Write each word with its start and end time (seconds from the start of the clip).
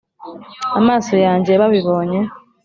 Amaso 0.79 1.13
yanjye 1.25 1.51
babibonye 1.61 2.19